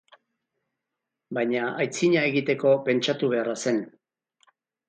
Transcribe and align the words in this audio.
Baina 1.37 1.67
aitzina 1.85 2.25
egiteko 2.31 2.75
pentsatu 2.89 3.33
beharra 3.35 3.57
zen. 3.67 3.79